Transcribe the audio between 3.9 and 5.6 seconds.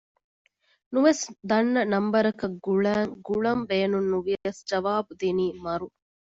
ނުވިޔަސް ޖަވާބު ދިނީ